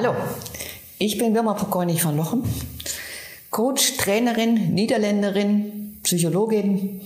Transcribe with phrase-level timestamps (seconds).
[0.00, 0.14] Hallo,
[1.00, 2.44] ich bin Wilma Pokornig von Lochen,
[3.50, 7.00] Coach, Trainerin, Niederländerin, Psychologin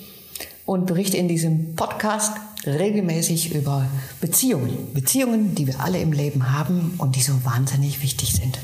[0.67, 2.37] und berichte in diesem Podcast
[2.67, 3.89] regelmäßig über
[4.21, 4.93] Beziehungen.
[4.93, 8.59] Beziehungen, die wir alle im Leben haben und die so wahnsinnig wichtig sind.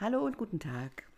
[0.00, 1.09] Hallo und guten Tag.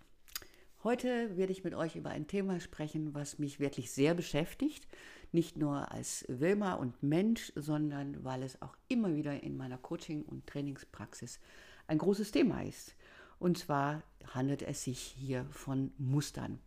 [0.85, 4.89] Heute werde ich mit euch über ein Thema sprechen, was mich wirklich sehr beschäftigt.
[5.31, 10.25] Nicht nur als Wilma und Mensch, sondern weil es auch immer wieder in meiner Coaching-
[10.25, 11.39] und Trainingspraxis
[11.87, 12.97] ein großes Thema ist.
[13.39, 14.03] Und zwar
[14.35, 16.59] handelt es sich hier von Mustern.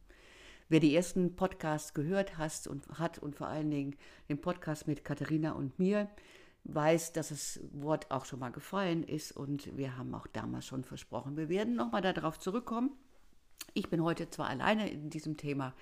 [0.69, 3.97] Wer die ersten Podcasts gehört hast und hat und vor allen Dingen
[4.29, 6.09] den Podcast mit Katharina und mir,
[6.63, 10.85] weiß, dass das Wort auch schon mal gefallen ist und wir haben auch damals schon
[10.85, 12.91] versprochen, wir werden nochmal darauf zurückkommen.
[13.73, 15.73] Ich bin heute zwar alleine in diesem Thema,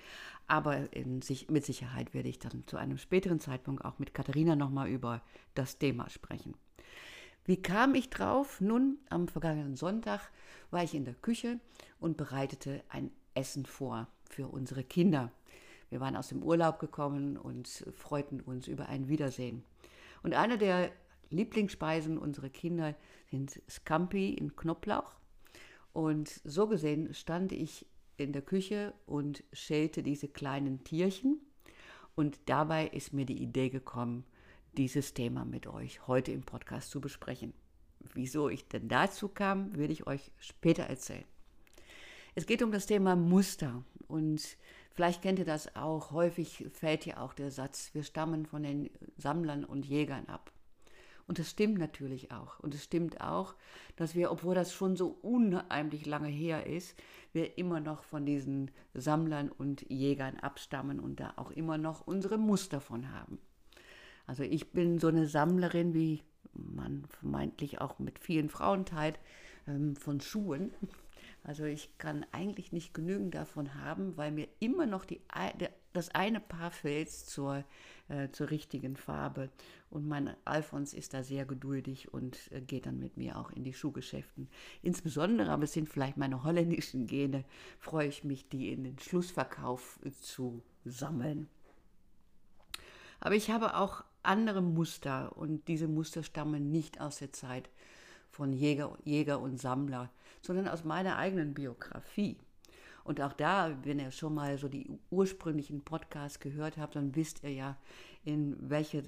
[0.46, 0.88] aber
[1.22, 5.22] sich, mit Sicherheit werde ich dann zu einem späteren Zeitpunkt auch mit Katharina nochmal über
[5.54, 6.54] das Thema sprechen.
[7.44, 8.60] Wie kam ich drauf?
[8.60, 10.30] Nun, am vergangenen Sonntag
[10.70, 11.60] war ich in der Küche
[12.00, 15.30] und bereitete ein Essen vor für unsere Kinder.
[15.90, 19.62] Wir waren aus dem Urlaub gekommen und freuten uns über ein Wiedersehen.
[20.22, 20.90] Und eine der
[21.30, 22.94] Lieblingsspeisen unserer Kinder
[23.30, 25.14] sind Scampi in Knoblauch.
[25.94, 27.86] Und so gesehen stand ich
[28.18, 31.40] in der Küche und schälte diese kleinen Tierchen.
[32.14, 34.24] Und dabei ist mir die Idee gekommen,
[34.76, 37.54] dieses Thema mit euch heute im Podcast zu besprechen.
[38.12, 41.24] Wieso ich denn dazu kam, werde ich euch später erzählen.
[42.34, 44.58] Es geht um das Thema Muster und
[44.94, 46.12] Vielleicht kennt ihr das auch.
[46.12, 50.52] Häufig fällt hier auch der Satz, wir stammen von den Sammlern und Jägern ab.
[51.26, 52.60] Und das stimmt natürlich auch.
[52.60, 53.54] Und es stimmt auch,
[53.96, 56.96] dass wir, obwohl das schon so unheimlich lange her ist,
[57.32, 62.38] wir immer noch von diesen Sammlern und Jägern abstammen und da auch immer noch unsere
[62.38, 63.38] Muster von haben.
[64.26, 69.18] Also ich bin so eine Sammlerin, wie man vermeintlich auch mit vielen Frauen teilt,
[69.66, 70.72] ähm, von Schuhen.
[71.42, 75.20] Also ich kann eigentlich nicht genügend davon haben, weil mir immer noch die,
[75.94, 77.64] das eine Paar fällt zur,
[78.08, 79.48] äh, zur richtigen Farbe.
[79.90, 83.64] Und mein Alfons ist da sehr geduldig und äh, geht dann mit mir auch in
[83.64, 84.48] die Schuhgeschäften.
[84.82, 87.44] Insbesondere, aber es sind vielleicht meine holländischen Gene,
[87.78, 91.48] freue ich mich, die in den Schlussverkauf äh, zu sammeln.
[93.20, 97.70] Aber ich habe auch andere Muster und diese Muster stammen nicht aus der Zeit
[98.30, 100.10] von Jäger, Jäger und Sammler,
[100.42, 102.36] sondern aus meiner eigenen Biografie.
[103.04, 107.44] Und auch da, wenn ihr schon mal so die ursprünglichen Podcasts gehört habt, dann wisst
[107.44, 107.76] ihr ja,
[108.24, 109.02] in welche, äh,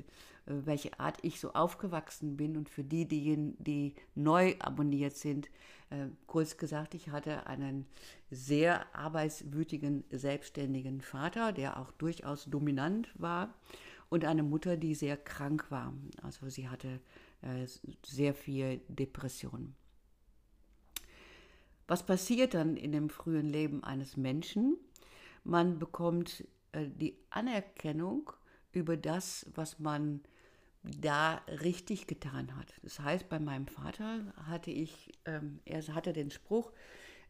[0.46, 2.56] welche Art ich so aufgewachsen bin.
[2.56, 5.48] Und für die, die, die neu abonniert sind,
[5.88, 7.86] äh, kurz gesagt, ich hatte einen
[8.30, 13.54] sehr arbeitswütigen, selbstständigen Vater, der auch durchaus dominant war,
[14.08, 15.92] und eine Mutter, die sehr krank war.
[16.22, 17.00] Also sie hatte
[17.42, 17.66] äh,
[18.04, 19.74] sehr viel Depression.
[21.86, 24.76] Was passiert dann in dem frühen Leben eines Menschen?
[25.44, 28.32] Man bekommt äh, die Anerkennung
[28.72, 30.20] über das, was man
[30.82, 32.74] da richtig getan hat.
[32.82, 36.72] Das heißt, bei meinem Vater hatte ich, ähm, er hatte den Spruch,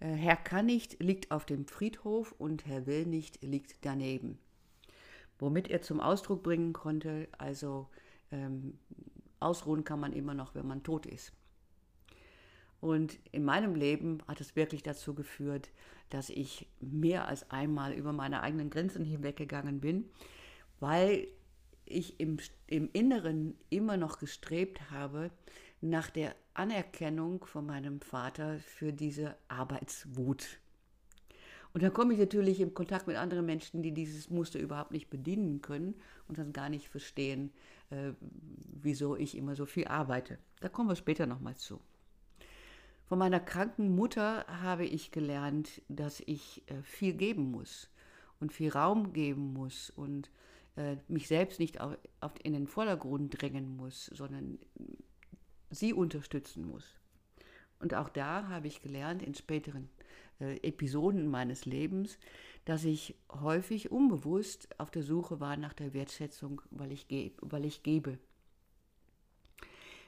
[0.01, 4.39] äh, Herr kann nicht, liegt auf dem Friedhof und Herr will nicht, liegt daneben.
[5.39, 7.89] Womit er zum Ausdruck bringen konnte, also
[8.31, 8.79] ähm,
[9.41, 11.33] ausruhen kann man immer noch, wenn man tot ist.
[12.87, 15.71] Und in meinem Leben hat es wirklich dazu geführt,
[16.09, 20.05] dass ich mehr als einmal über meine eigenen Grenzen hinweggegangen bin,
[20.79, 21.27] weil
[21.85, 22.37] ich im,
[22.69, 25.33] im Inneren immer noch gestrebt habe
[25.81, 30.61] nach der Anerkennung von meinem Vater für diese Arbeitswut.
[31.73, 35.11] Und dann komme ich natürlich in Kontakt mit anderen Menschen, die dieses Muster überhaupt nicht
[35.11, 35.97] bedienen können
[36.29, 37.51] und dann gar nicht verstehen,
[37.91, 38.13] äh,
[38.81, 40.39] wieso ich immer so viel arbeite.
[40.61, 41.81] Da kommen wir später nochmal zu.
[43.07, 47.89] Von meiner kranken Mutter habe ich gelernt, dass ich äh, viel geben muss
[48.41, 50.31] und viel Raum geben muss und
[50.77, 51.79] äh, mich selbst nicht
[52.43, 54.59] in den Vordergrund drängen muss, sondern
[55.71, 56.99] sie unterstützen muss.
[57.79, 59.89] Und auch da habe ich gelernt in späteren
[60.41, 62.19] äh, Episoden meines Lebens,
[62.65, 67.07] dass ich häufig unbewusst auf der Suche war nach der Wertschätzung, weil ich,
[67.41, 68.19] weil ich gebe.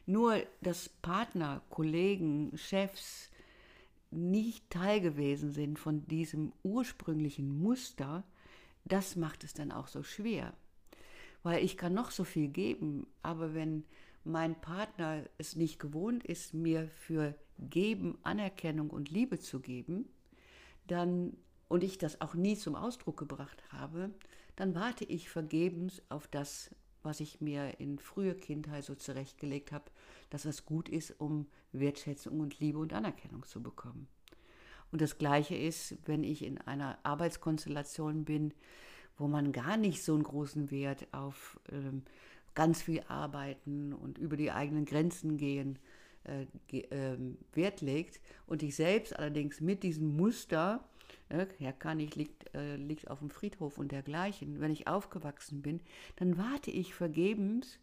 [0.08, 3.30] Nur, dass Partner, Kollegen, Chefs
[4.10, 8.24] nicht Teil gewesen sind von diesem ursprünglichen Muster,
[8.86, 10.54] das macht es dann auch so schwer.
[11.42, 13.84] Weil ich kann noch so viel geben, aber wenn
[14.24, 20.08] mein Partner es nicht gewohnt ist, mir für Geben Anerkennung und Liebe zu geben,
[20.86, 21.36] dann
[21.68, 24.08] und ich das auch nie zum Ausdruck gebracht habe,
[24.56, 29.84] dann warte ich vergebens auf das, was ich mir in früher Kindheit so zurechtgelegt habe,
[30.30, 34.08] dass es gut ist, um Wertschätzung und Liebe und Anerkennung zu bekommen.
[34.90, 38.54] Und das Gleiche ist, wenn ich in einer Arbeitskonstellation bin,
[39.16, 42.02] wo man gar nicht so einen großen Wert auf ähm,
[42.54, 45.78] ganz viel Arbeiten und über die eigenen Grenzen gehen
[46.24, 47.18] äh, äh,
[47.52, 50.84] Wert legt und ich selbst allerdings mit diesem Muster,
[51.28, 55.80] äh, Herr Kanich liegt, äh, liegt auf dem Friedhof und dergleichen, wenn ich aufgewachsen bin,
[56.16, 57.78] dann warte ich vergebens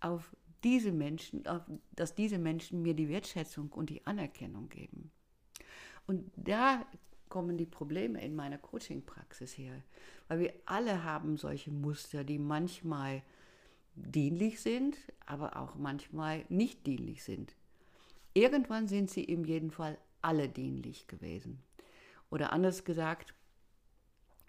[0.00, 0.34] auf
[0.64, 1.62] diese Menschen, auf,
[1.96, 5.10] dass diese Menschen mir die Wertschätzung und die Anerkennung geben.
[6.06, 6.84] Und da
[7.28, 9.82] kommen die Probleme in meiner Coaching-Praxis her.
[10.28, 13.22] Weil wir alle haben solche Muster, die manchmal
[13.94, 14.96] dienlich sind,
[15.26, 17.54] aber auch manchmal nicht dienlich sind.
[18.34, 21.62] Irgendwann sind sie im jeden Fall alle dienlich gewesen.
[22.30, 23.34] Oder anders gesagt,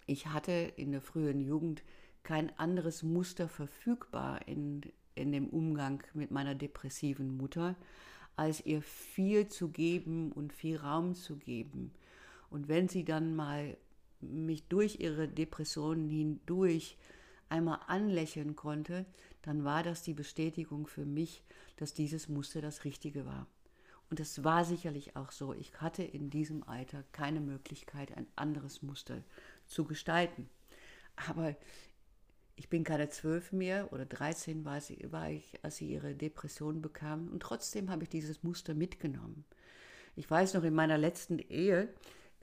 [0.06, 1.84] ich hatte in der frühen Jugend
[2.24, 4.82] kein anderes Muster verfügbar in,
[5.16, 7.76] in dem Umgang mit meiner depressiven Mutter,
[8.36, 11.92] als ihr viel zu geben und viel Raum zu geben.
[12.50, 13.78] Und wenn sie dann mal
[14.22, 16.98] mich durch ihre Depressionen hindurch
[17.50, 19.06] einmal anlächeln konnte,
[19.42, 21.44] dann war das die Bestätigung für mich,
[21.76, 23.48] dass dieses Muster das Richtige war.
[24.14, 25.56] Und es war sicherlich auch so.
[25.56, 29.24] Ich hatte in diesem Alter keine Möglichkeit, ein anderes Muster
[29.66, 30.52] zu gestalten.
[31.16, 31.56] Aber
[32.56, 36.80] ich bin keine zwölf mehr oder 13 war, sie, war ich, als sie ihre Depression
[36.80, 37.28] bekam.
[37.30, 39.46] Und trotzdem habe ich dieses Muster mitgenommen.
[40.16, 41.92] Ich weiß noch, in meiner letzten Ehe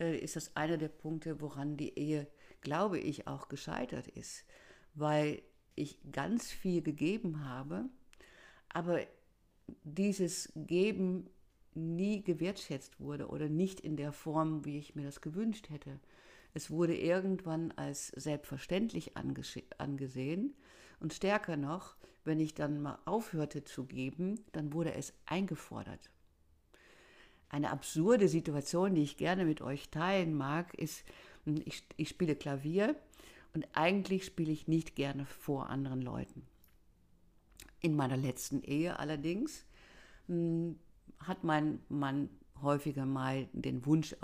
[0.00, 2.26] äh, ist das einer der Punkte, woran die Ehe,
[2.62, 4.44] glaube ich, auch gescheitert ist.
[4.94, 5.40] Weil
[5.76, 7.84] ich ganz viel gegeben habe,
[8.70, 9.02] aber
[9.84, 11.30] dieses Geben
[11.74, 16.00] nie gewertschätzt wurde oder nicht in der Form, wie ich mir das gewünscht hätte.
[16.52, 20.54] Es wurde irgendwann als selbstverständlich angesehen
[20.98, 26.10] und stärker noch, wenn ich dann mal aufhörte zu geben, dann wurde es eingefordert.
[27.48, 31.04] Eine absurde Situation, die ich gerne mit euch teilen mag, ist,
[31.44, 32.94] hm, ich, ich spiele Klavier
[33.54, 36.46] und eigentlich spiele ich nicht gerne vor anderen Leuten.
[37.80, 39.64] In meiner letzten Ehe allerdings
[40.28, 40.78] hm,
[41.18, 42.28] hat mein Mann
[42.62, 44.14] häufiger mal den Wunsch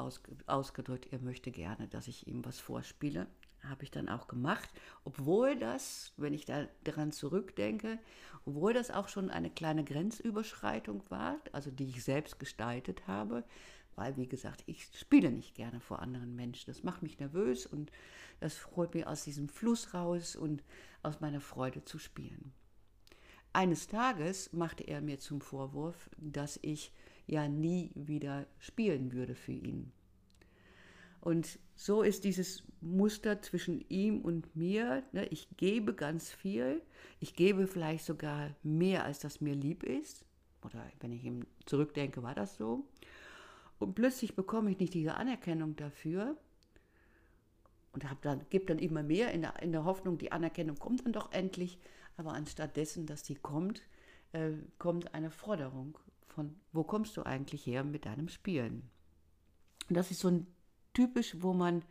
[0.47, 3.27] ausgedrückt, er möchte gerne, dass ich ihm was vorspiele.
[3.63, 4.69] Habe ich dann auch gemacht,
[5.05, 7.99] obwohl das, wenn ich da daran zurückdenke,
[8.45, 13.43] obwohl das auch schon eine kleine Grenzüberschreitung war, also die ich selbst gestaltet habe,
[13.97, 16.71] weil, wie gesagt, ich spiele nicht gerne vor anderen Menschen.
[16.71, 17.91] Das macht mich nervös und
[18.41, 20.63] das holt mich aus diesem Fluss raus und
[21.03, 22.53] aus meiner Freude zu spielen.
[23.57, 26.93] Eines Tages machte er mir zum Vorwurf, dass ich
[27.27, 29.93] ja nie wieder spielen würde für ihn.
[31.23, 35.05] Und so ist dieses Muster zwischen ihm und mir.
[35.13, 36.83] Ne, ich gebe ganz viel.
[37.19, 40.27] Ich gebe vielleicht sogar mehr, als das mir lieb ist.
[40.63, 42.87] Oder wenn ich ihm zurückdenke, war das so.
[43.79, 46.37] Und plötzlich bekomme ich nicht diese Anerkennung dafür.
[47.93, 51.15] Und dann, gebe dann immer mehr in der, in der Hoffnung, die Anerkennung kommt dann
[51.15, 51.79] doch endlich.
[52.17, 53.83] Aber anstatt dessen, dass die kommt,
[54.33, 58.91] äh, kommt eine Forderung von, wo kommst du eigentlich her mit deinem Spielen?
[59.89, 60.47] Und das ist so ein
[60.95, 61.83] typisch, wo man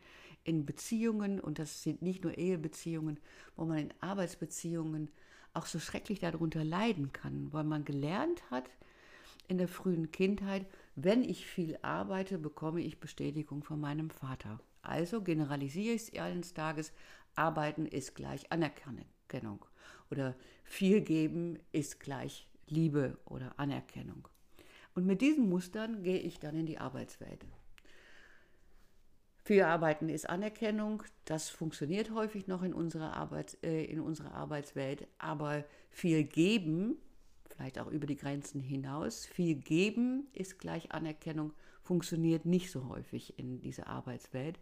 [0.43, 3.19] in Beziehungen, und das sind nicht nur Ehebeziehungen,
[3.55, 5.09] wo man in Arbeitsbeziehungen
[5.53, 8.69] auch so schrecklich darunter leiden kann, weil man gelernt hat
[9.47, 10.65] in der frühen Kindheit,
[10.95, 14.59] wenn ich viel arbeite, bekomme ich Bestätigung von meinem Vater.
[14.81, 16.91] Also generalisiere ich es eines Tages,
[17.35, 19.05] arbeiten ist gleich Anerkennung
[20.11, 24.27] oder viel geben ist gleich Liebe oder Anerkennung.
[24.93, 27.45] Und mit diesen Mustern gehe ich dann in die Arbeitswelt.
[29.43, 35.07] Viel Arbeiten ist Anerkennung, das funktioniert häufig noch in unserer, Arbeits, äh, in unserer Arbeitswelt,
[35.19, 36.97] aber viel geben,
[37.49, 41.53] vielleicht auch über die Grenzen hinaus, viel geben ist gleich Anerkennung,
[41.83, 44.59] funktioniert nicht so häufig in dieser Arbeitswelt.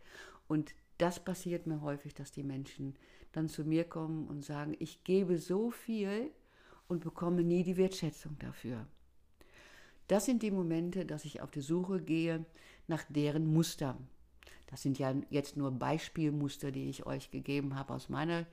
[0.50, 2.96] Und das passiert mir häufig, dass die Menschen
[3.34, 6.32] dann zu mir kommen und sagen, ich gebe so viel
[6.88, 8.88] und bekomme nie die Wertschätzung dafür.
[10.08, 12.46] Das sind die Momente, dass ich auf die Suche gehe
[12.88, 13.98] nach deren Muster.
[14.68, 18.46] Das sind ja jetzt nur Beispielmuster, die ich euch gegeben habe aus, meiner,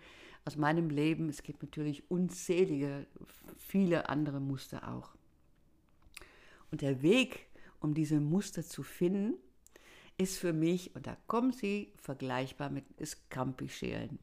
[0.45, 1.29] aus meinem Leben.
[1.29, 3.07] Es gibt natürlich unzählige,
[3.57, 5.15] viele andere Muster auch.
[6.71, 7.47] Und der Weg,
[7.81, 9.35] um diese Muster zu finden,
[10.17, 14.19] ist für mich, und da kommen sie vergleichbar mit Scampi-Schälen.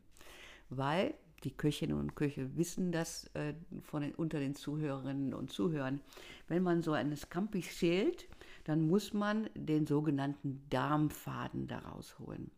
[0.70, 6.02] Weil die Köchinnen und Köche wissen das äh, von den, unter den Zuhörerinnen und Zuhörern.
[6.48, 8.28] Wenn man so eine Scampi schält,
[8.64, 12.52] dann muss man den sogenannten Darmfaden daraus holen.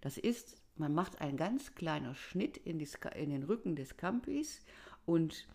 [0.00, 4.60] Das ist, man macht einen ganz kleinen Schnitt in, die, in den Rücken des Campis
[5.04, 5.46] und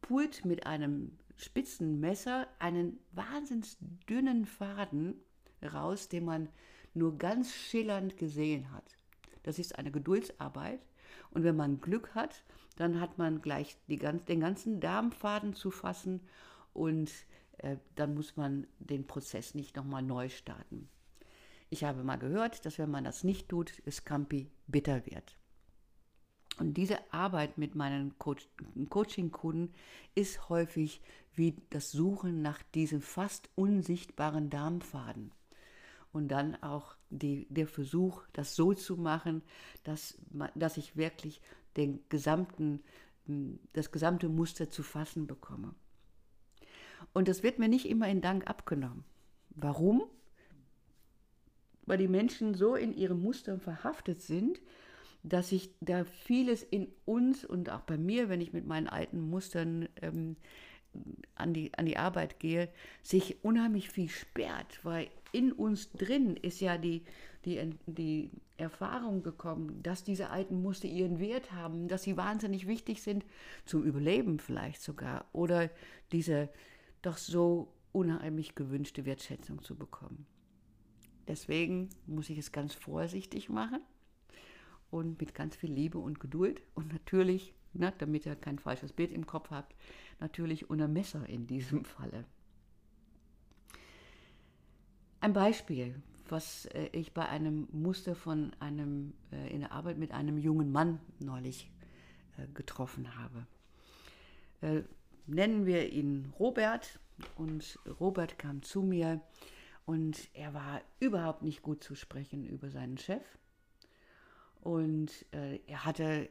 [0.00, 3.76] pult mit einem spitzen Messer einen wahnsinnig
[4.08, 5.14] dünnen Faden
[5.62, 6.48] raus, den man
[6.94, 8.96] nur ganz schillernd gesehen hat.
[9.42, 10.80] Das ist eine Geduldsarbeit.
[11.30, 12.44] Und wenn man Glück hat,
[12.76, 16.20] dann hat man gleich die, den ganzen Darmfaden zu fassen
[16.72, 17.10] und
[17.58, 20.88] äh, dann muss man den Prozess nicht nochmal neu starten.
[21.70, 25.36] Ich habe mal gehört, dass wenn man das nicht tut, es Campi bitter wird.
[26.58, 28.48] Und diese Arbeit mit meinen Coach
[28.88, 29.74] Coaching-Kunden
[30.14, 31.00] ist häufig
[31.34, 35.32] wie das Suchen nach diesem fast unsichtbaren Darmfaden.
[36.14, 39.42] Und dann auch die, der Versuch, das so zu machen,
[39.82, 40.16] dass,
[40.54, 41.40] dass ich wirklich
[41.76, 42.84] den gesamten,
[43.72, 45.74] das gesamte Muster zu fassen bekomme.
[47.12, 49.04] Und das wird mir nicht immer in Dank abgenommen.
[49.50, 50.04] Warum?
[51.84, 54.60] Weil die Menschen so in ihren Mustern verhaftet sind,
[55.24, 59.20] dass sich da vieles in uns und auch bei mir, wenn ich mit meinen alten
[59.20, 60.36] Mustern ähm,
[61.34, 62.68] an, die, an die Arbeit gehe,
[63.02, 67.02] sich unheimlich viel sperrt, weil in uns drin ist ja die,
[67.44, 73.02] die, die Erfahrung gekommen, dass diese alten Muster ihren Wert haben, dass sie wahnsinnig wichtig
[73.02, 73.24] sind,
[73.66, 75.70] zum Überleben vielleicht sogar, oder
[76.12, 76.48] diese
[77.02, 80.24] doch so unheimlich gewünschte Wertschätzung zu bekommen.
[81.26, 83.80] Deswegen muss ich es ganz vorsichtig machen
[84.90, 89.10] und mit ganz viel Liebe und Geduld und natürlich, na, damit ihr kein falsches Bild
[89.10, 89.74] im Kopf habt,
[90.20, 92.24] natürlich unter Messer in diesem Falle.
[95.24, 95.94] Ein Beispiel,
[96.28, 100.70] was äh, ich bei einem Muster von einem äh, in der Arbeit mit einem jungen
[100.70, 101.70] Mann neulich
[102.36, 103.46] äh, getroffen habe.
[105.26, 107.00] Nennen wir ihn Robert
[107.36, 109.22] und Robert kam zu mir
[109.86, 113.24] und er war überhaupt nicht gut zu sprechen über seinen Chef.
[114.60, 116.28] Und äh, er hatte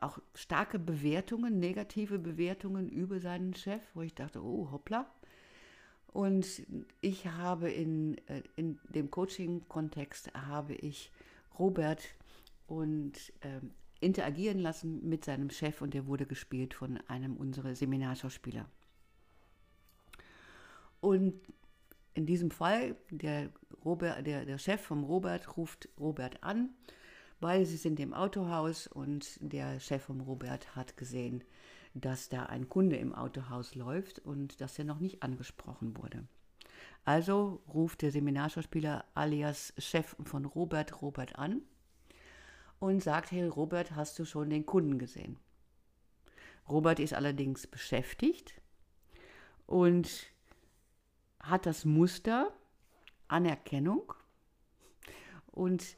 [0.00, 5.08] auch starke Bewertungen, negative Bewertungen über seinen Chef, wo ich dachte, oh hoppla.
[6.12, 6.62] Und
[7.00, 11.10] ich habe in, äh, in dem Coaching-Kontext habe ich
[11.58, 12.02] Robert
[12.66, 13.60] und äh,
[14.00, 18.66] interagieren lassen mit seinem Chef und der wurde gespielt von einem unserer Seminarschauspieler.
[21.00, 21.34] Und
[22.14, 23.50] in diesem Fall, der,
[23.84, 26.70] Robert, der, der Chef vom Robert ruft Robert an
[27.42, 31.42] weil sie sind im Autohaus und der Chef vom Robert hat gesehen,
[31.94, 36.26] dass da ein Kunde im Autohaus läuft und dass er noch nicht angesprochen wurde.
[37.04, 41.62] Also ruft der Seminarschauspieler alias Chef von Robert Robert an
[42.78, 45.38] und sagt, hey Robert, hast du schon den Kunden gesehen?
[46.68, 48.60] Robert ist allerdings beschäftigt
[49.66, 50.26] und
[51.40, 52.52] hat das Muster
[53.28, 54.14] Anerkennung
[55.46, 55.96] und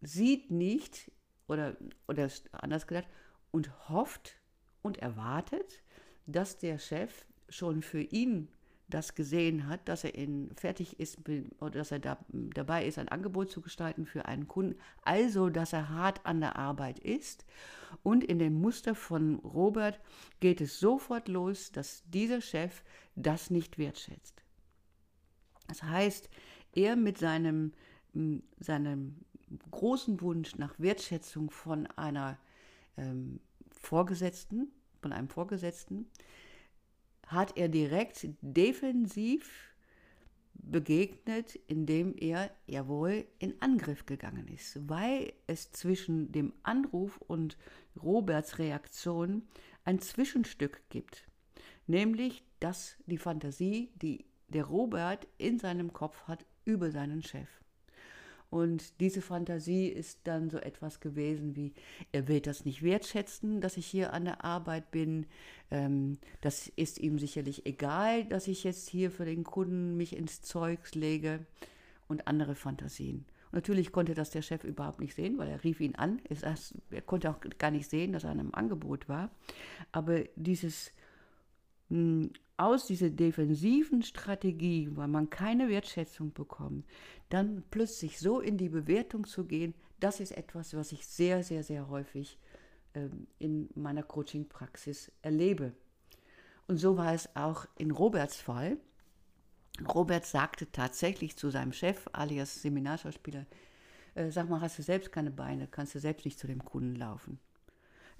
[0.00, 1.10] sieht nicht
[1.48, 1.76] oder,
[2.06, 3.08] oder anders gesagt
[3.50, 4.37] und hofft
[4.88, 5.82] und erwartet,
[6.26, 8.48] dass der Chef schon für ihn
[8.88, 11.18] das gesehen hat, dass er in, fertig ist
[11.60, 15.74] oder dass er da, dabei ist, ein Angebot zu gestalten für einen Kunden, also dass
[15.74, 17.44] er hart an der Arbeit ist.
[18.02, 20.00] Und in dem Muster von Robert
[20.40, 22.82] geht es sofort los, dass dieser Chef
[23.14, 24.42] das nicht wertschätzt.
[25.66, 26.30] Das heißt,
[26.72, 27.74] er mit seinem,
[28.58, 29.16] seinem
[29.70, 32.38] großen Wunsch nach Wertschätzung von einer
[32.96, 33.40] ähm,
[33.70, 36.06] Vorgesetzten, von einem Vorgesetzten,
[37.26, 39.68] hat er direkt defensiv
[40.54, 47.56] begegnet, indem er jawohl in Angriff gegangen ist, weil es zwischen dem Anruf und
[48.02, 49.42] Roberts Reaktion
[49.84, 51.26] ein Zwischenstück gibt,
[51.86, 57.48] nämlich dass die Fantasie, die der Robert in seinem Kopf hat über seinen Chef.
[58.50, 61.74] Und diese Fantasie ist dann so etwas gewesen wie,
[62.12, 65.26] er will das nicht wertschätzen, dass ich hier an der Arbeit bin.
[65.70, 70.40] Ähm, das ist ihm sicherlich egal, dass ich jetzt hier für den Kunden mich ins
[70.40, 71.44] Zeug lege
[72.08, 73.26] und andere Fantasien.
[73.50, 76.20] Und natürlich konnte das der Chef überhaupt nicht sehen, weil er rief ihn an.
[76.90, 79.30] Er konnte auch gar nicht sehen, dass er an einem Angebot war.
[79.92, 80.92] Aber dieses
[82.56, 86.86] aus dieser defensiven Strategie, weil man keine Wertschätzung bekommt,
[87.30, 91.62] dann plötzlich so in die Bewertung zu gehen, das ist etwas, was ich sehr, sehr,
[91.62, 92.38] sehr häufig
[92.92, 95.72] äh, in meiner Coaching-Praxis erlebe.
[96.66, 98.76] Und so war es auch in Roberts Fall.
[99.94, 103.46] Robert sagte tatsächlich zu seinem Chef, alias Seminarschauspieler,
[104.14, 106.96] äh, sag mal, hast du selbst keine Beine, kannst du selbst nicht zu dem Kunden
[106.96, 107.38] laufen.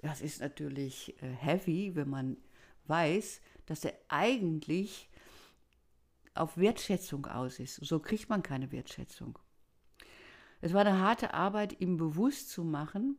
[0.01, 2.37] Das ist natürlich äh, heavy, wenn man
[2.89, 5.09] weiß, dass er eigentlich
[6.33, 7.75] auf Wertschätzung aus ist.
[7.75, 9.37] So kriegt man keine Wertschätzung.
[10.61, 13.17] Es war eine harte Arbeit, ihm bewusst zu machen,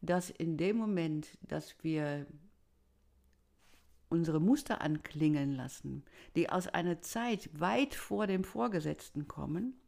[0.00, 2.26] dass in dem Moment, dass wir
[4.08, 9.80] unsere Muster anklingen lassen, die aus einer Zeit weit vor dem Vorgesetzten kommen,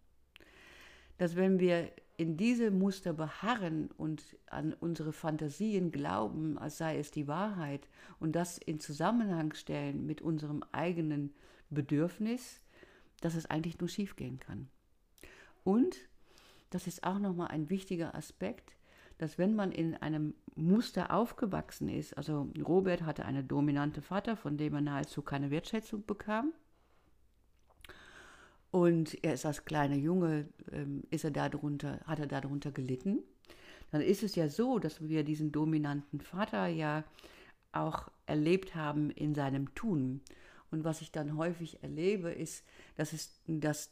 [1.19, 7.11] dass wenn wir in diese Muster beharren und an unsere Fantasien glauben, als sei es
[7.11, 7.89] die Wahrheit
[8.21, 11.33] und das in Zusammenhang stellen mit unserem eigenen
[11.71, 12.61] Bedürfnis,
[13.21, 14.69] dass es eigentlich nur schiefgehen kann.
[15.65, 15.97] Und
[16.71, 18.77] das ist auch nochmal ein wichtiger Aspekt,
[19.19, 24.57] dass wenn man in einem Muster aufgewachsen ist, also Robert hatte einen dominanten Vater, von
[24.57, 26.53] dem er nahezu keine Wertschätzung bekam,
[28.73, 33.19] und er ist als kleiner Junge, ähm, ist er darunter, hat er darunter gelitten,
[33.93, 37.05] dann ist es ja so, dass wir diesen dominanten Vater ja
[37.71, 40.23] auch erlebt haben in seinem Tun.
[40.71, 42.65] Und was ich dann häufig erlebe, ist,
[42.97, 43.91] dass, es, dass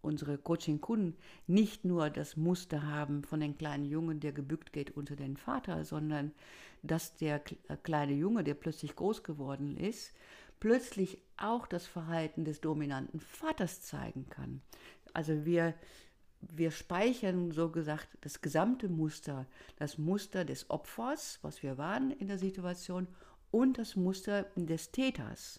[0.00, 1.16] unsere Coaching-Kunden
[1.48, 5.84] nicht nur das Muster haben von den kleinen Jungen, der gebückt geht unter den Vater,
[5.84, 6.30] sondern
[6.82, 10.12] dass der äh, kleine Junge, der plötzlich groß geworden ist,
[10.62, 14.62] plötzlich auch das Verhalten des dominanten Vaters zeigen kann.
[15.12, 15.74] Also wir,
[16.40, 22.28] wir speichern so gesagt das gesamte Muster, das Muster des Opfers, was wir waren in
[22.28, 23.08] der Situation,
[23.50, 25.58] und das Muster des Täters.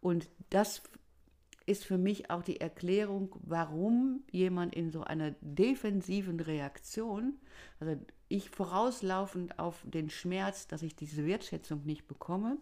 [0.00, 0.82] Und das
[1.66, 7.40] ist für mich auch die Erklärung, warum jemand in so einer defensiven Reaktion,
[7.80, 12.58] also ich vorauslaufend auf den Schmerz, dass ich diese Wertschätzung nicht bekomme,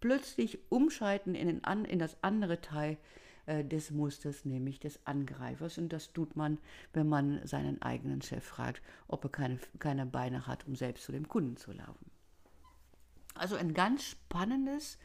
[0.00, 2.98] plötzlich umschalten in, den, in das andere Teil
[3.46, 5.76] äh, des Musters, nämlich des Angreifers.
[5.76, 6.58] Und das tut man,
[6.94, 11.12] wenn man seinen eigenen Chef fragt, ob er keine, keine Beine hat, um selbst zu
[11.12, 12.10] dem Kunden zu laufen.
[13.34, 14.98] Also ein ganz spannendes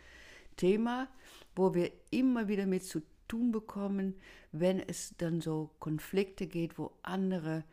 [0.56, 1.10] Thema,
[1.56, 4.15] wo wir immer wieder mit zu tun bekommen,
[4.52, 7.65] wenn es dann so Konflikte geht, wo andere,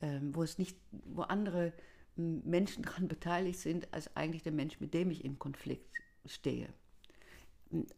[0.00, 1.72] äh, wo es nicht, wo andere
[2.16, 5.86] Menschen daran beteiligt sind, als eigentlich der Mensch, mit dem ich in Konflikt
[6.26, 6.68] stehe.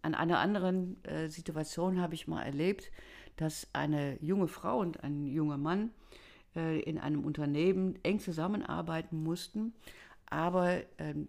[0.03, 2.91] An einer anderen äh, Situation habe ich mal erlebt,
[3.37, 5.91] dass eine junge Frau und ein junger Mann
[6.55, 9.75] äh, in einem Unternehmen eng zusammenarbeiten mussten,
[10.27, 11.29] aber ähm,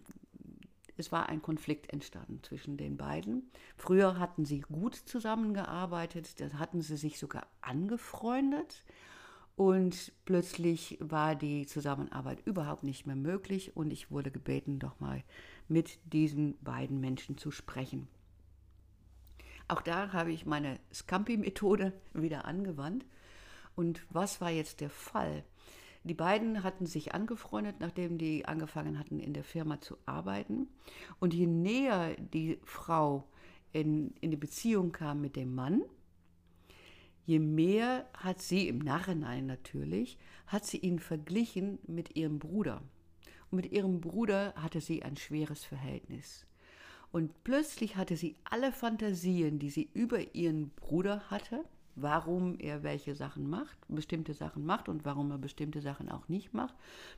[0.96, 3.50] es war ein Konflikt entstanden zwischen den beiden.
[3.76, 8.84] Früher hatten sie gut zusammengearbeitet, da hatten sie sich sogar angefreundet.
[9.54, 15.24] Und plötzlich war die Zusammenarbeit überhaupt nicht mehr möglich und ich wurde gebeten, doch mal
[15.68, 18.08] mit diesen beiden Menschen zu sprechen.
[19.68, 23.04] Auch da habe ich meine Scampi-Methode wieder angewandt.
[23.76, 25.44] Und was war jetzt der Fall?
[26.04, 30.68] Die beiden hatten sich angefreundet, nachdem die angefangen hatten, in der Firma zu arbeiten.
[31.20, 33.28] Und je näher die Frau
[33.72, 35.82] in, in die Beziehung kam mit dem Mann,
[37.26, 42.80] je mehr hat sie im Nachhinein natürlich, hat sie ihn verglichen mit ihrem Bruder.
[43.50, 46.46] Und mit ihrem Bruder hatte sie ein schweres Verhältnis.
[47.10, 51.64] Und plötzlich hatte sie alle Fantasien, die sie über ihren Bruder hatte,
[51.96, 56.52] warum er welche Sachen macht, bestimmte Sachen macht und warum er bestimmte Sachen auch nicht
[56.54, 56.74] macht.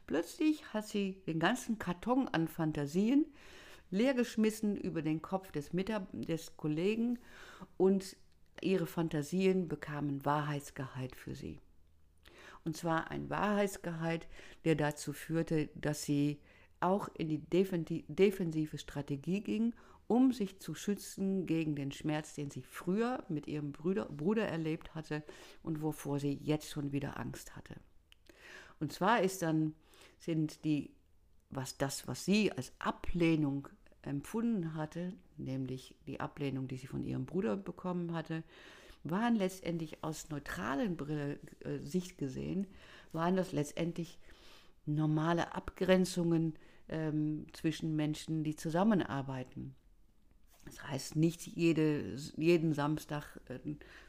[0.07, 3.27] Plötzlich hat sie den ganzen Karton an Fantasien
[3.91, 7.19] leergeschmissen über den Kopf des, Mitab des Kollegen
[7.77, 8.17] und
[8.63, 11.61] ihre Fantasien bekamen Wahrheitsgehalt für sie.
[12.65, 14.29] Und zwar ein Wahrheitsgehalt,
[14.65, 16.41] der dazu führte, dass sie
[16.81, 17.39] auch in die
[18.09, 19.75] defensive Strategie ging
[20.11, 24.97] um sich zu schützen gegen den Schmerz, den sie früher mit ihrem Bruder, Bruder erlebt
[24.97, 25.23] hatte
[25.63, 27.77] und wovor sie jetzt schon wieder Angst hatte.
[28.81, 29.73] Und zwar ist dann,
[30.19, 30.91] sind die,
[31.49, 33.69] was das, was sie als Ablehnung
[34.03, 38.43] empfunden hatte, nämlich die Ablehnung, die sie von ihrem Bruder bekommen hatte,
[39.05, 42.67] waren letztendlich aus neutralen Brille, äh, Sicht gesehen,
[43.13, 44.19] waren das letztendlich
[44.87, 46.55] normale Abgrenzungen
[46.89, 49.75] ähm, zwischen Menschen, die zusammenarbeiten.
[50.65, 53.59] Das heißt nicht jede, jeden Samstag äh,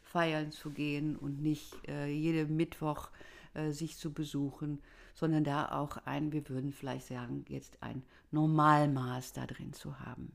[0.04, 3.10] feiern zu gehen und nicht äh, jeden Mittwoch
[3.54, 4.82] äh, sich zu besuchen,
[5.14, 10.34] sondern da auch ein, wir würden vielleicht sagen, jetzt ein Normalmaß da drin zu haben.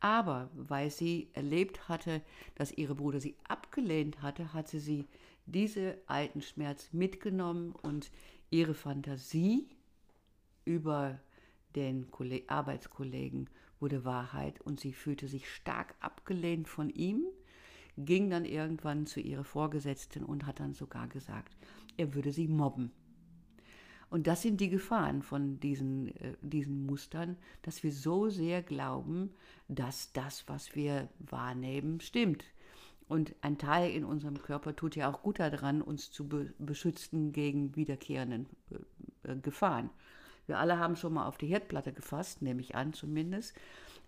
[0.00, 2.22] Aber weil sie erlebt hatte,
[2.54, 5.06] dass ihre Bruder sie abgelehnt hatte, hatte sie
[5.46, 8.10] diese alten Schmerz mitgenommen und
[8.50, 9.68] ihre Fantasie
[10.64, 11.18] über
[11.74, 12.06] den
[12.46, 13.48] Arbeitskollegen
[13.80, 17.24] wurde Wahrheit und sie fühlte sich stark abgelehnt von ihm,
[17.96, 21.54] ging dann irgendwann zu ihrer Vorgesetzten und hat dann sogar gesagt,
[21.96, 22.92] er würde sie mobben.
[24.10, 29.30] Und das sind die Gefahren von diesen, äh, diesen Mustern, dass wir so sehr glauben,
[29.68, 32.44] dass das, was wir wahrnehmen, stimmt.
[33.06, 37.32] Und ein Teil in unserem Körper tut ja auch gut daran, uns zu be beschützen
[37.32, 39.90] gegen wiederkehrenden äh, äh, Gefahren.
[40.46, 43.54] Wir alle haben schon mal auf die Herdplatte gefasst, nehme ich an zumindest,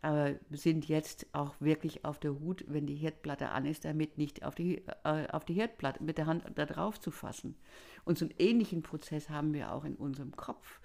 [0.03, 4.45] aber sind jetzt auch wirklich auf der Hut, wenn die Herdplatte an ist, damit nicht
[4.45, 7.57] auf die, äh, auf die Herdplatte mit der Hand da drauf zu fassen.
[8.05, 10.81] Und so einen ähnlichen Prozess haben wir auch in unserem Kopf.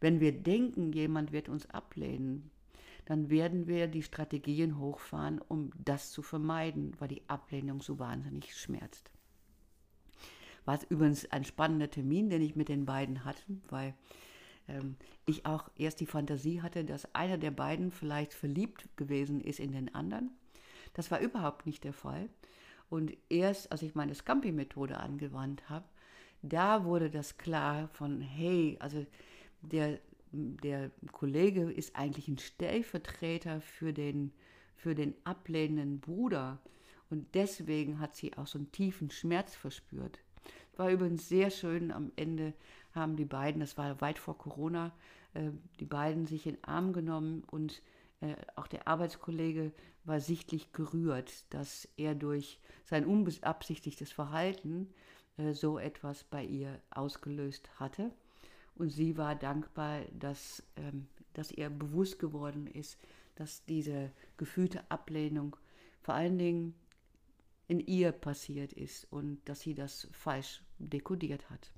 [0.00, 2.50] Wenn wir denken, jemand wird uns ablehnen,
[3.04, 8.56] dann werden wir die Strategien hochfahren, um das zu vermeiden, weil die Ablehnung so wahnsinnig
[8.56, 9.10] schmerzt.
[10.64, 13.94] War übrigens ein spannender Termin, den ich mit den beiden hatte, weil
[14.68, 14.96] ähm,
[15.26, 19.72] ich auch erst die Fantasie hatte, dass einer der beiden vielleicht verliebt gewesen ist in
[19.72, 20.30] den anderen.
[20.94, 22.28] Das war überhaupt nicht der Fall.
[22.88, 25.86] Und erst, als ich meine Scampi-Methode angewandt habe,
[26.42, 29.04] da wurde das klar von, hey, also
[29.62, 29.98] der,
[30.32, 34.32] der Kollege ist eigentlich ein Stellvertreter für den,
[34.76, 36.60] für den ablehnenden Bruder.
[37.10, 40.18] Und deswegen hat sie auch so einen tiefen Schmerz verspürt.
[40.76, 42.52] War übrigens sehr schön am Ende
[42.94, 44.92] haben die beiden, das war weit vor Corona,
[45.34, 47.82] äh, die beiden sich in Arm genommen und
[48.20, 49.72] äh, auch der Arbeitskollege
[50.04, 54.92] war sichtlich gerührt, dass er durch sein unbeabsichtigtes Verhalten
[55.36, 58.10] äh, so etwas bei ihr ausgelöst hatte.
[58.76, 62.98] Und sie war dankbar, dass, ähm, dass ihr bewusst geworden ist,
[63.36, 65.56] dass diese gefühlte Ablehnung
[66.02, 66.74] vor allen Dingen
[67.66, 71.72] in ihr passiert ist und dass sie das falsch dekodiert hat.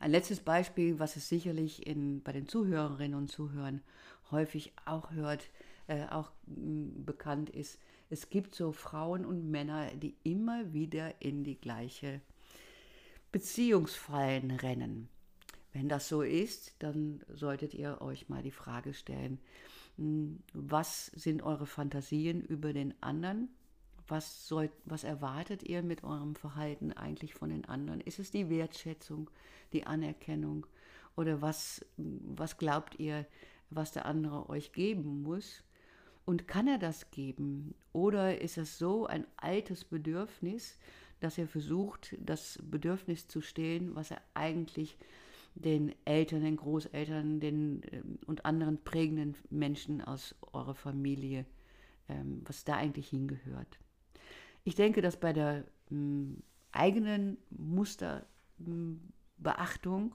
[0.00, 3.82] Ein letztes Beispiel, was es sicherlich in, bei den Zuhörerinnen und Zuhörern
[4.30, 5.50] häufig auch hört,
[5.88, 7.78] äh, auch mh, mm, bekannt ist.
[8.10, 12.20] Es gibt so Frauen und Männer, die immer wieder in die gleiche
[13.32, 15.08] Beziehungsfallen rennen.
[15.72, 19.38] Wenn das so ist, dann solltet ihr euch mal die Frage stellen,
[19.96, 23.48] hm, was sind eure Fantasien über den anderen?
[24.08, 28.00] Was, soll, was erwartet ihr mit eurem Verhalten eigentlich von den anderen?
[28.00, 29.30] Ist es die Wertschätzung,
[29.72, 30.66] die Anerkennung?
[31.16, 33.26] Oder was, was glaubt ihr,
[33.70, 35.62] was der andere euch geben muss?
[36.24, 37.74] Und kann er das geben?
[37.92, 40.78] Oder ist es so ein altes Bedürfnis,
[41.20, 44.96] dass er versucht, das Bedürfnis zu stehlen, was er eigentlich
[45.54, 51.46] den Eltern, den Großeltern den, ähm, und anderen prägenden Menschen aus eurer Familie,
[52.08, 53.78] ähm, was da eigentlich hingehört.
[54.68, 60.14] Ich denke, dass bei der hm, eigenen Musterbeachtung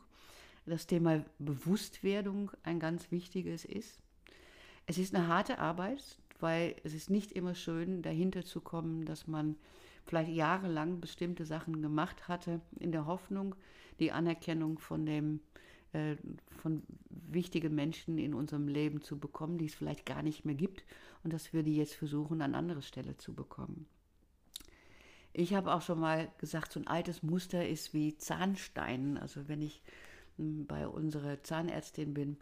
[0.67, 4.03] das Thema Bewusstwerdung ein ganz wichtiges ist.
[4.85, 9.25] Es ist eine harte Arbeit, weil es ist nicht immer schön, dahinter zu kommen, dass
[9.25, 9.55] man
[10.05, 13.55] vielleicht jahrelang bestimmte Sachen gemacht hatte, in der Hoffnung,
[13.99, 15.39] die Anerkennung von dem
[15.93, 16.15] äh,
[16.61, 20.85] von wichtigen Menschen in unserem Leben zu bekommen, die es vielleicht gar nicht mehr gibt
[21.23, 23.87] und dass wir die jetzt versuchen, an anderer Stelle zu bekommen.
[25.33, 29.17] Ich habe auch schon mal gesagt, so ein altes Muster ist wie Zahnstein.
[29.17, 29.81] Also wenn ich
[30.37, 32.37] hm, bei unserer Zahnärztin bin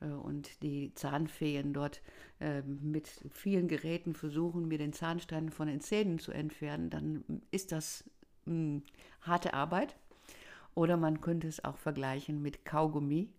[0.00, 2.00] äh, und die Zahnfeen dort
[2.38, 7.72] äh, mit vielen Geräten versuchen, mir den Zahnstein von den Zähnen zu entfernen, dann ist
[7.72, 8.04] das
[8.44, 8.82] hm,
[9.22, 9.96] harte Arbeit.
[10.76, 13.30] Oder man könnte es auch vergleichen mit Kaugummi,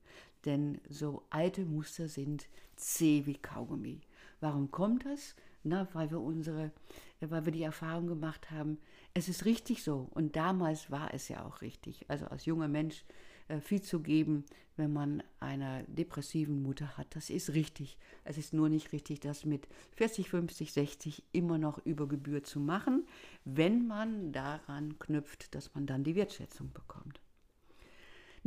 [0.45, 4.01] denn so alte Muster sind zäh wie Kaugummi.
[4.41, 5.35] Warum kommt das?
[5.63, 6.71] Na, weil wir unsere,
[7.19, 8.77] weil wir die Erfahrung gemacht haben,
[9.13, 10.07] es ist richtig so.
[10.11, 12.05] Und damals war es ja auch richtig.
[12.09, 13.03] Also als junger Mensch
[13.47, 17.15] äh, viel zu geben, wenn man eine depressiven Mutter hat.
[17.15, 17.97] Das ist richtig.
[18.23, 22.59] Es ist nur nicht richtig, das mit 40, 50, 60 immer noch über Gebühr zu
[22.59, 23.07] machen,
[23.43, 27.19] wenn man daran knüpft, dass man dann die Wertschätzung bekommt.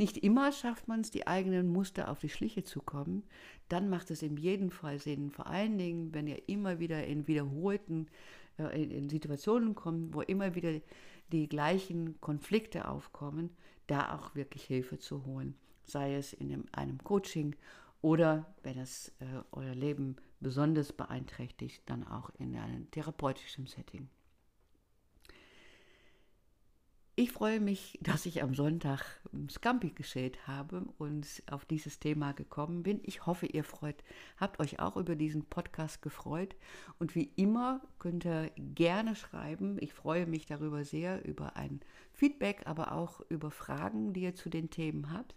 [0.01, 3.21] Nicht immer schafft man es, die eigenen Muster auf die Schliche zu kommen.
[3.69, 7.27] Dann macht es in jedem Fall Sinn, vor allen Dingen, wenn ihr immer wieder in
[7.27, 8.07] wiederholten
[8.57, 10.71] äh, in, Situationen kommt, wo immer wieder
[11.31, 13.51] die gleichen Konflikte aufkommen,
[13.85, 15.53] da auch wirklich Hilfe zu holen.
[15.83, 17.55] Sei es in einem, einem Coaching
[18.01, 24.09] oder, wenn es äh, euer Leben besonders beeinträchtigt, dann auch in einem therapeutischen Setting.
[27.21, 29.03] Ich freue mich, dass ich am Sonntag
[29.47, 32.99] Scampi geschält habe und auf dieses Thema gekommen bin.
[33.03, 34.03] Ich hoffe, ihr freut,
[34.37, 36.55] habt euch auch über diesen Podcast gefreut.
[36.97, 39.77] Und wie immer könnt ihr gerne schreiben.
[39.81, 41.81] Ich freue mich darüber sehr, über ein
[42.11, 45.35] Feedback, aber auch über Fragen, die ihr zu den Themen habt.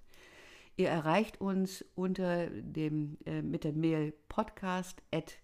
[0.78, 5.34] Ihr erreicht uns unter dem, äh, mit der Mail podcast at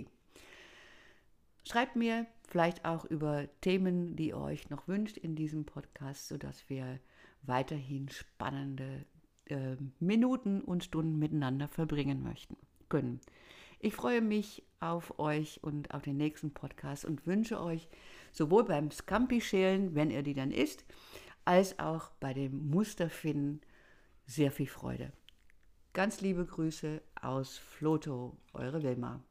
[0.04, 0.06] -E.
[1.64, 6.70] Schreibt mir vielleicht auch über Themen, die ihr euch noch wünscht in diesem Podcast, sodass
[6.70, 7.00] wir
[7.42, 9.06] weiterhin spannende
[9.46, 12.58] äh, Minuten und Stunden miteinander verbringen möchten
[12.90, 13.20] können.
[13.80, 17.88] Ich freue mich auf euch und auf den nächsten Podcast und wünsche euch
[18.32, 20.86] sowohl beim Scampi-Schälen, wenn ihr die dann isst,
[21.46, 23.62] als auch bei dem Musterfinden
[24.28, 25.12] sehr viel Freude.
[25.94, 29.24] Ganz liebe Grüße aus Floto, eure Wilma.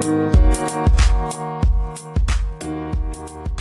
[0.00, 0.22] Thank
[3.32, 3.57] you.